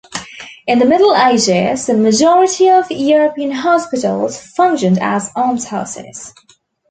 In 0.65 0.79
the 0.79 0.85
Middle 0.85 1.15
Ages, 1.15 1.85
the 1.85 1.93
majority 1.93 2.67
of 2.71 2.89
European 2.89 3.51
hospitals 3.51 4.35
functioned 4.39 4.97
as 4.99 5.29
almshouses. 5.35 6.33